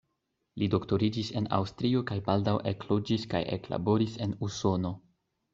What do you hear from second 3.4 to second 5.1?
eklaboris en Usono.